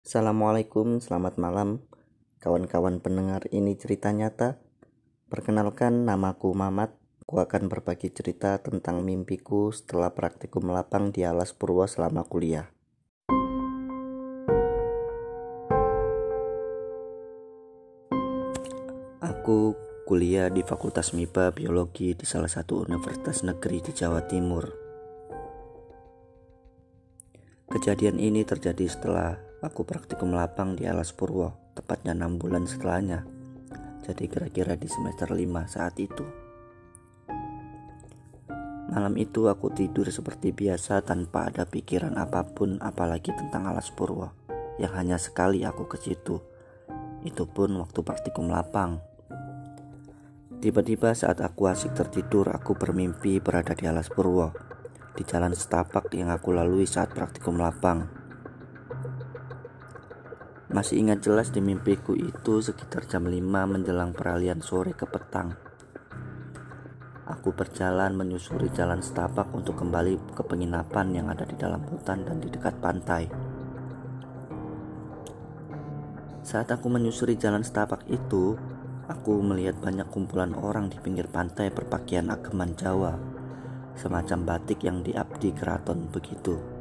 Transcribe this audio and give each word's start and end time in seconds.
Assalamualaikum, 0.00 0.96
selamat 0.96 1.36
malam 1.36 1.84
kawan-kawan 2.40 3.04
pendengar 3.04 3.44
ini 3.52 3.76
cerita 3.76 4.08
nyata. 4.08 4.56
Perkenalkan 5.28 6.08
namaku 6.08 6.56
Mamat. 6.56 6.96
Aku 7.20 7.36
akan 7.36 7.68
berbagi 7.68 8.08
cerita 8.08 8.56
tentang 8.64 9.04
mimpiku 9.04 9.68
setelah 9.68 10.08
praktikum 10.16 10.72
lapang 10.72 11.12
di 11.12 11.28
Alas 11.28 11.52
Purwo 11.52 11.84
selama 11.84 12.24
kuliah. 12.24 12.72
Aku 19.20 19.76
kuliah 20.08 20.48
di 20.48 20.64
Fakultas 20.64 21.12
MIPA 21.12 21.52
Biologi 21.52 22.16
di 22.16 22.24
salah 22.24 22.48
satu 22.48 22.88
universitas 22.88 23.44
negeri 23.44 23.84
di 23.84 23.92
Jawa 23.92 24.24
Timur. 24.24 24.64
Kejadian 27.68 28.16
ini 28.16 28.48
terjadi 28.48 28.88
setelah 28.88 29.49
Aku 29.60 29.84
praktikum 29.84 30.32
lapang 30.32 30.72
di 30.72 30.88
Alas 30.88 31.12
Purwo, 31.12 31.52
tepatnya 31.76 32.16
enam 32.16 32.40
bulan 32.40 32.64
setelahnya. 32.64 33.28
Jadi 34.00 34.24
kira-kira 34.24 34.72
di 34.72 34.88
semester 34.88 35.28
5 35.28 35.36
saat 35.68 36.00
itu. 36.00 36.24
Malam 38.88 39.20
itu 39.20 39.52
aku 39.52 39.68
tidur 39.68 40.08
seperti 40.08 40.56
biasa 40.56 41.04
tanpa 41.04 41.52
ada 41.52 41.68
pikiran 41.68 42.16
apa 42.16 42.40
pun 42.48 42.80
apalagi 42.80 43.36
tentang 43.36 43.68
Alas 43.68 43.92
Purwo 43.92 44.32
yang 44.80 44.96
hanya 44.96 45.20
sekali 45.20 45.60
aku 45.68 45.84
ke 45.92 46.00
situ. 46.00 46.40
Itu 47.20 47.44
pun 47.44 47.76
waktu 47.84 48.00
praktikum 48.00 48.48
lapang. 48.48 49.04
Tiba-tiba 50.64 51.12
saat 51.12 51.44
aku 51.44 51.68
asik 51.68 51.92
tertidur, 51.92 52.48
aku 52.48 52.80
bermimpi 52.80 53.44
berada 53.44 53.76
di 53.76 53.84
Alas 53.84 54.08
Purwo, 54.08 54.56
di 55.12 55.20
jalan 55.20 55.52
setapak 55.52 56.08
yang 56.16 56.32
aku 56.32 56.48
lalui 56.56 56.88
saat 56.88 57.12
praktikum 57.12 57.60
lapang. 57.60 58.19
Masih 60.70 61.02
ingat 61.02 61.26
jelas 61.26 61.50
di 61.50 61.58
mimpiku 61.58 62.14
itu 62.14 62.62
sekitar 62.62 63.02
jam 63.10 63.26
5 63.26 63.42
menjelang 63.42 64.14
peralihan 64.14 64.62
sore 64.62 64.94
ke 64.94 65.02
petang. 65.02 65.58
Aku 67.26 67.50
berjalan 67.50 68.14
menyusuri 68.14 68.70
jalan 68.70 69.02
setapak 69.02 69.50
untuk 69.50 69.74
kembali 69.74 70.30
ke 70.30 70.46
penginapan 70.46 71.10
yang 71.10 71.26
ada 71.26 71.42
di 71.42 71.58
dalam 71.58 71.82
hutan 71.90 72.22
dan 72.22 72.38
di 72.38 72.46
dekat 72.54 72.78
pantai. 72.78 73.26
Saat 76.46 76.70
aku 76.70 76.86
menyusuri 76.86 77.34
jalan 77.34 77.66
setapak 77.66 78.06
itu, 78.06 78.54
aku 79.10 79.42
melihat 79.42 79.74
banyak 79.82 80.06
kumpulan 80.06 80.54
orang 80.54 80.86
di 80.86 81.02
pinggir 81.02 81.26
pantai 81.26 81.74
berpakaian 81.74 82.30
ageman 82.30 82.78
Jawa, 82.78 83.18
semacam 83.98 84.54
batik 84.54 84.86
yang 84.86 85.02
diabdi 85.02 85.50
keraton 85.50 86.06
begitu 86.14 86.79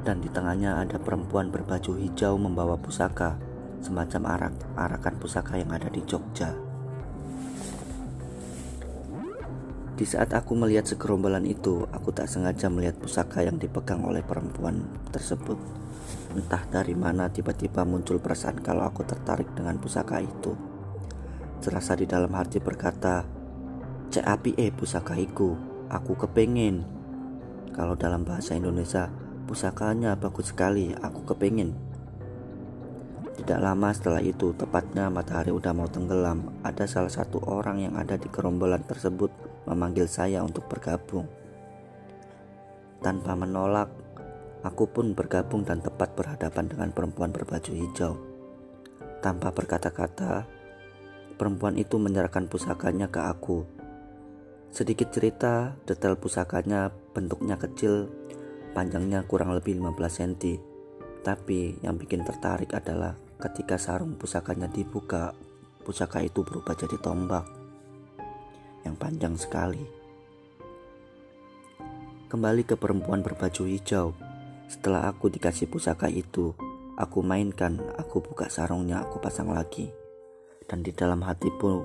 dan 0.00 0.24
di 0.24 0.32
tengahnya 0.32 0.80
ada 0.80 0.96
perempuan 0.96 1.52
berbaju 1.52 1.96
hijau 2.00 2.40
membawa 2.40 2.80
pusaka, 2.80 3.36
semacam 3.84 4.22
arak 4.36 4.54
arakan 4.76 5.14
pusaka 5.20 5.60
yang 5.60 5.70
ada 5.72 5.88
di 5.92 6.00
Jogja. 6.04 6.56
Di 10.00 10.08
saat 10.08 10.32
aku 10.32 10.56
melihat 10.56 10.88
segerombolan 10.88 11.44
itu, 11.44 11.84
aku 11.92 12.08
tak 12.08 12.24
sengaja 12.24 12.72
melihat 12.72 12.96
pusaka 12.96 13.44
yang 13.44 13.60
dipegang 13.60 14.00
oleh 14.00 14.24
perempuan 14.24 14.88
tersebut. 15.12 15.60
Entah 16.32 16.64
dari 16.72 16.96
mana 16.96 17.28
tiba-tiba 17.28 17.84
muncul 17.84 18.16
perasaan 18.16 18.64
kalau 18.64 18.88
aku 18.88 19.04
tertarik 19.04 19.52
dengan 19.52 19.76
pusaka 19.76 20.24
itu. 20.24 20.56
Serasa 21.60 21.92
di 22.00 22.08
dalam 22.08 22.32
hati 22.32 22.64
berkata, 22.64 23.28
Cek 24.08 24.24
api 24.24 24.56
eh 24.56 24.72
pusaka 24.72 25.20
iku, 25.20 25.52
aku 25.92 26.16
kepengen. 26.16 26.80
Kalau 27.76 27.92
dalam 27.92 28.24
bahasa 28.24 28.56
Indonesia, 28.56 29.12
Pusakanya 29.50 30.14
bagus 30.14 30.54
sekali, 30.54 30.94
aku 30.94 31.26
kepingin. 31.26 31.74
Tidak 33.34 33.58
lama 33.58 33.90
setelah 33.90 34.22
itu, 34.22 34.54
tepatnya 34.54 35.10
matahari 35.10 35.50
udah 35.50 35.74
mau 35.74 35.90
tenggelam, 35.90 36.54
ada 36.62 36.86
salah 36.86 37.10
satu 37.10 37.42
orang 37.50 37.82
yang 37.82 37.98
ada 37.98 38.14
di 38.14 38.30
gerombolan 38.30 38.86
tersebut 38.86 39.34
memanggil 39.66 40.06
saya 40.06 40.46
untuk 40.46 40.70
bergabung. 40.70 41.26
Tanpa 43.02 43.34
menolak, 43.34 43.90
aku 44.62 44.86
pun 44.86 45.18
bergabung 45.18 45.66
dan 45.66 45.82
tepat 45.82 46.14
berhadapan 46.14 46.70
dengan 46.70 46.94
perempuan 46.94 47.34
berbaju 47.34 47.74
hijau. 47.74 48.22
Tanpa 49.18 49.50
berkata-kata, 49.50 50.46
perempuan 51.34 51.74
itu 51.74 51.98
menyerahkan 51.98 52.46
pusakanya 52.46 53.10
ke 53.10 53.18
aku. 53.18 53.66
Sedikit 54.70 55.10
cerita, 55.10 55.74
detail 55.90 56.14
pusakanya 56.14 56.94
bentuknya 57.18 57.58
kecil 57.58 58.06
panjangnya 58.70 59.26
kurang 59.26 59.54
lebih 59.54 59.78
15 59.78 59.96
cm. 59.98 60.32
Tapi 61.20 61.76
yang 61.84 62.00
bikin 62.00 62.24
tertarik 62.24 62.72
adalah 62.72 63.12
ketika 63.36 63.76
sarung 63.76 64.16
pusakanya 64.16 64.70
dibuka, 64.72 65.36
pusaka 65.84 66.24
itu 66.24 66.40
berubah 66.40 66.72
jadi 66.72 66.96
tombak 66.96 67.44
yang 68.88 68.96
panjang 68.96 69.36
sekali. 69.36 69.84
Kembali 72.30 72.62
ke 72.62 72.78
perempuan 72.78 73.20
berbaju 73.20 73.66
hijau. 73.66 74.14
Setelah 74.70 75.10
aku 75.10 75.26
dikasih 75.28 75.66
pusaka 75.66 76.06
itu, 76.06 76.54
aku 76.94 77.26
mainkan, 77.26 77.82
aku 77.98 78.22
buka 78.22 78.46
sarungnya, 78.46 79.02
aku 79.02 79.18
pasang 79.18 79.50
lagi. 79.50 79.90
Dan 80.70 80.86
di 80.86 80.94
dalam 80.94 81.26
hatiku 81.26 81.82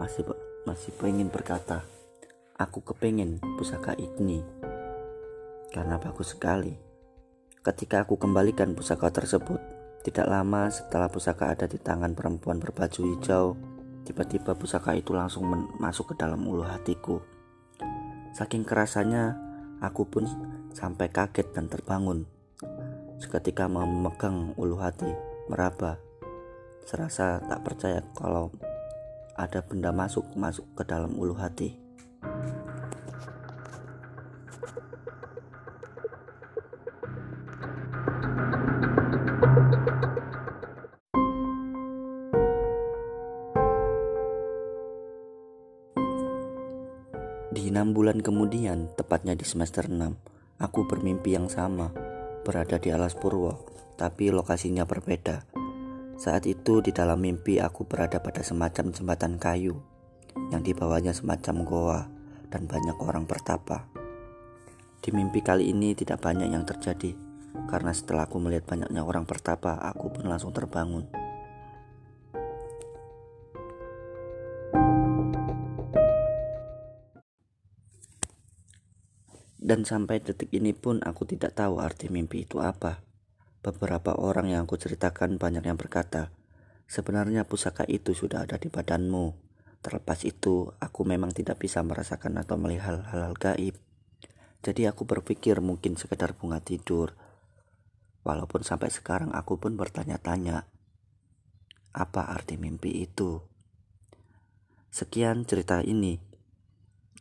masih 0.00 0.24
masih 0.64 0.90
pengen 0.96 1.28
berkata, 1.28 1.84
aku 2.56 2.80
kepengen 2.80 3.44
pusaka 3.60 3.92
ini 3.92 4.61
karena 5.72 5.96
bagus 5.96 6.36
sekali. 6.36 6.76
Ketika 7.64 8.04
aku 8.04 8.20
kembalikan 8.20 8.76
pusaka 8.76 9.08
tersebut, 9.08 9.58
tidak 10.04 10.28
lama 10.28 10.68
setelah 10.68 11.08
pusaka 11.08 11.50
ada 11.54 11.64
di 11.64 11.80
tangan 11.80 12.12
perempuan 12.12 12.60
berbaju 12.60 13.00
hijau, 13.16 13.56
tiba-tiba 14.04 14.52
pusaka 14.52 14.92
itu 14.92 15.16
langsung 15.16 15.48
masuk 15.80 16.12
ke 16.12 16.14
dalam 16.20 16.44
ulu 16.44 16.62
hatiku. 16.66 17.22
Saking 18.36 18.68
kerasanya, 18.68 19.38
aku 19.80 20.04
pun 20.04 20.28
sampai 20.76 21.08
kaget 21.08 21.54
dan 21.54 21.70
terbangun. 21.70 22.26
Seketika 23.22 23.70
memegang 23.70 24.58
ulu 24.58 24.76
hati, 24.82 25.08
meraba. 25.46 26.02
Serasa 26.82 27.38
tak 27.46 27.62
percaya 27.62 28.02
kalau 28.18 28.50
ada 29.38 29.62
benda 29.62 29.94
masuk 29.94 30.26
masuk 30.34 30.66
ke 30.74 30.82
dalam 30.82 31.14
ulu 31.14 31.38
hati. 31.38 31.78
Di 47.52 47.68
enam 47.68 47.92
bulan 47.92 48.24
kemudian, 48.24 48.88
tepatnya 48.96 49.36
di 49.36 49.44
semester 49.44 49.84
6, 49.84 50.16
aku 50.56 50.88
bermimpi 50.88 51.36
yang 51.36 51.52
sama, 51.52 51.92
berada 52.48 52.80
di 52.80 52.88
alas 52.88 53.12
purwo, 53.12 53.68
tapi 54.00 54.32
lokasinya 54.32 54.88
berbeda. 54.88 55.44
Saat 56.16 56.48
itu 56.48 56.80
di 56.80 56.96
dalam 56.96 57.20
mimpi 57.20 57.60
aku 57.60 57.84
berada 57.84 58.24
pada 58.24 58.40
semacam 58.40 58.88
jembatan 58.96 59.36
kayu, 59.36 59.84
yang 60.48 60.64
di 60.64 60.72
bawahnya 60.72 61.12
semacam 61.12 61.56
goa, 61.68 62.00
dan 62.48 62.64
banyak 62.64 62.96
orang 63.04 63.28
bertapa. 63.28 63.84
Di 65.04 65.12
mimpi 65.12 65.44
kali 65.44 65.76
ini 65.76 65.92
tidak 65.92 66.24
banyak 66.24 66.48
yang 66.48 66.64
terjadi, 66.64 67.12
karena 67.68 67.92
setelah 67.92 68.32
aku 68.32 68.40
melihat 68.40 68.64
banyaknya 68.64 69.04
orang 69.04 69.28
bertapa, 69.28 69.76
aku 69.92 70.08
pun 70.08 70.24
langsung 70.24 70.56
terbangun. 70.56 71.04
Dan 79.62 79.86
sampai 79.86 80.18
detik 80.18 80.50
ini 80.50 80.74
pun 80.74 80.98
aku 81.06 81.22
tidak 81.22 81.54
tahu 81.54 81.78
arti 81.78 82.10
mimpi 82.10 82.42
itu 82.42 82.58
apa. 82.58 82.98
Beberapa 83.62 84.18
orang 84.18 84.50
yang 84.50 84.66
aku 84.66 84.74
ceritakan 84.74 85.38
banyak 85.38 85.62
yang 85.62 85.78
berkata, 85.78 86.34
sebenarnya 86.90 87.46
pusaka 87.46 87.86
itu 87.86 88.10
sudah 88.10 88.42
ada 88.42 88.58
di 88.58 88.66
badanmu. 88.66 89.38
Terlepas 89.78 90.26
itu, 90.26 90.66
aku 90.82 91.06
memang 91.06 91.30
tidak 91.30 91.62
bisa 91.62 91.78
merasakan 91.86 92.42
atau 92.42 92.58
melihat 92.58 93.06
hal-hal 93.06 93.38
gaib. 93.38 93.78
Jadi 94.66 94.90
aku 94.90 95.06
berpikir 95.06 95.62
mungkin 95.62 95.94
sekedar 95.94 96.34
bunga 96.34 96.58
tidur. 96.58 97.14
Walaupun 98.26 98.66
sampai 98.66 98.90
sekarang 98.90 99.30
aku 99.30 99.62
pun 99.62 99.78
bertanya-tanya, 99.78 100.66
apa 101.94 102.22
arti 102.34 102.58
mimpi 102.58 103.06
itu? 103.06 103.46
Sekian 104.90 105.46
cerita 105.46 105.86
ini. 105.86 106.18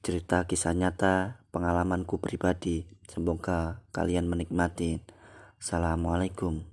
Cerita 0.00 0.48
kisah 0.48 0.72
nyata 0.72 1.39
pengalamanku 1.50 2.22
pribadi. 2.22 2.86
Semoga 3.10 3.82
kalian 3.90 4.30
menikmati. 4.30 5.02
Assalamualaikum. 5.58 6.69